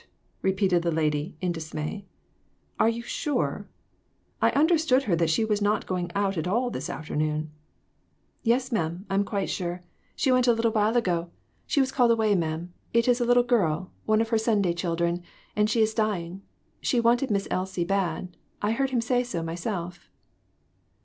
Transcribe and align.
repeated 0.41 0.81
the 0.81 0.91
lady, 0.91 1.37
in 1.41 1.51
dismay. 1.51 2.07
"Are 2.79 2.89
you 2.89 3.03
sure? 3.03 3.67
I 4.41 4.49
understood 4.49 5.03
her 5.03 5.15
that 5.15 5.29
she 5.29 5.45
was 5.45 5.61
not 5.61 5.85
going 5.85 6.09
out 6.15 6.39
at 6.39 6.47
all 6.47 6.71
this 6.71 6.89
afternoon." 6.89 7.51
"Yes, 8.41 8.71
ma'am, 8.71 9.05
I 9.11 9.13
am 9.13 9.23
quite 9.23 9.47
sure; 9.51 9.83
she 10.15 10.31
went 10.31 10.47
a 10.47 10.55
368 10.55 10.73
COMPLICATIONS. 10.73 11.03
little 11.03 11.17
while 11.21 11.25
ago. 11.27 11.31
She 11.67 11.79
was 11.79 11.91
called 11.91 12.09
away, 12.09 12.33
ma'am; 12.33 12.73
it 12.95 13.07
is 13.07 13.21
a 13.21 13.25
little 13.25 13.43
girl 13.43 13.91
one 14.07 14.21
of 14.21 14.29
her 14.29 14.39
Sunday 14.39 14.73
children 14.73 15.21
and 15.55 15.69
she 15.69 15.83
is 15.83 15.93
dying; 15.93 16.41
she 16.81 16.99
wanted 16.99 17.29
Miss 17.29 17.47
Elsie 17.51 17.85
bad; 17.85 18.35
I 18.59 18.71
heard 18.71 18.89
him 18.89 19.01
say 19.01 19.23
so 19.23 19.43
myself." 19.43 20.09